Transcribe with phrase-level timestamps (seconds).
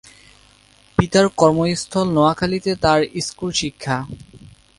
[0.97, 3.97] পিতার কর্মস্থল নোয়াখালীতে তার স্কুল শিক্ষা।